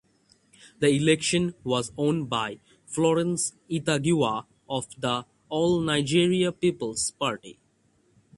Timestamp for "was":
1.63-1.91